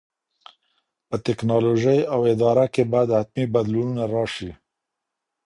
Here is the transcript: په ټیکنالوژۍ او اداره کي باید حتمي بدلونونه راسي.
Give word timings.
په 1.07 1.15
ټیکنالوژۍ 1.25 1.99
او 2.13 2.19
اداره 2.33 2.65
کي 2.73 2.83
باید 2.91 3.09
حتمي 3.17 3.45
بدلونونه 3.53 4.03
راسي. 4.13 4.51